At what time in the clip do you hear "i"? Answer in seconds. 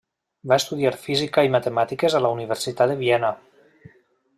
1.49-1.53